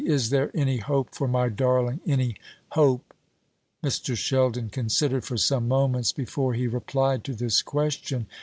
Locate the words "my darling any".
1.27-2.35